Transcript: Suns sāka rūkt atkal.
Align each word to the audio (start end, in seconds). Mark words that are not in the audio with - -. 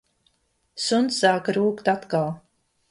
Suns 0.85 1.21
sāka 1.25 1.57
rūkt 1.59 1.95
atkal. 1.97 2.29